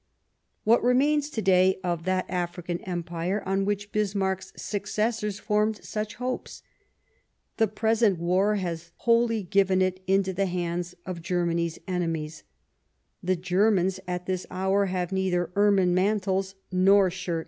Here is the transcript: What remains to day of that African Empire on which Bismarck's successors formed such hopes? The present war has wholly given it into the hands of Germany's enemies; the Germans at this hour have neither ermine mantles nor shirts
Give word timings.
What 0.63 0.81
remains 0.83 1.29
to 1.29 1.43
day 1.43 1.79
of 1.83 2.05
that 2.05 2.25
African 2.27 2.79
Empire 2.85 3.43
on 3.45 3.65
which 3.65 3.91
Bismarck's 3.91 4.51
successors 4.57 5.37
formed 5.37 5.85
such 5.85 6.15
hopes? 6.15 6.63
The 7.57 7.67
present 7.67 8.17
war 8.17 8.55
has 8.55 8.93
wholly 8.95 9.43
given 9.43 9.79
it 9.79 10.01
into 10.07 10.33
the 10.33 10.47
hands 10.47 10.95
of 11.05 11.21
Germany's 11.21 11.77
enemies; 11.87 12.41
the 13.21 13.35
Germans 13.35 13.99
at 14.07 14.25
this 14.25 14.47
hour 14.49 14.87
have 14.87 15.11
neither 15.11 15.51
ermine 15.55 15.93
mantles 15.93 16.55
nor 16.71 17.11
shirts 17.11 17.39